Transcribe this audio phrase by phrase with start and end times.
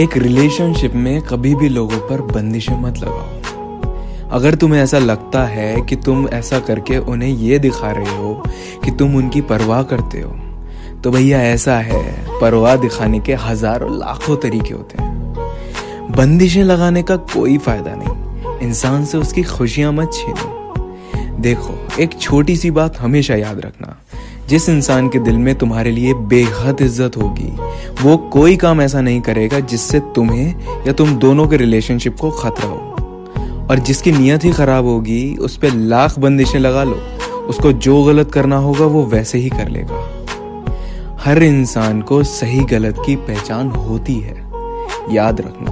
[0.00, 5.80] एक रिलेशनशिप में कभी भी लोगों पर बंदिशें मत लगाओ। अगर तुम्हें ऐसा लगता है
[5.80, 8.32] कि तुम ऐसा करके उन्हें ये दिखा रहे हो
[8.84, 10.30] कि तुम उनकी परवाह करते हो
[11.02, 12.02] तो भैया ऐसा है,
[12.40, 19.04] परवाह दिखाने के हज़ारों लाखों तरीके होते हैं। बंदिशें लगाने का कोई फ़ायदा नहीं, इंसान
[19.04, 23.96] से उसकी खुशियाँ मत छीनो। देखो, एक छोटी सी बात हमेशा याद रखना
[24.52, 27.52] जिस इंसान के दिल में तुम्हारे लिए बेहद इज़्ज़त होगी,
[28.02, 30.54] वो कोई काम ऐसा नहीं करेगा जिससे तुम्हें
[30.86, 35.56] या तुम दोनों के रिलेशनशिप को खतरा हो। और जिसकी नीयत ही खराब होगी, उस
[35.56, 37.00] पर लाख बंदिशें लगा लो।
[37.48, 40.04] उसको जो गलत करना होगा, वो वैसे ही कर लेगा।
[41.20, 44.36] हर इंसान को सही गलत की पहचान होती है।
[45.10, 45.70] याद रखना